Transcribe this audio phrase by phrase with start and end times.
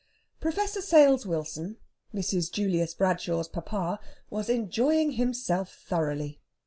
[0.39, 1.77] Professor Sales Wilson,
[2.11, 2.51] Mrs.
[2.51, 3.99] Julius Bradshaw's papa,
[4.31, 6.41] was enjoying himself thoroughly.